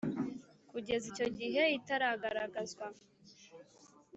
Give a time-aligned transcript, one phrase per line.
[0.69, 2.85] kugeza icyo gihe itaragaragazwa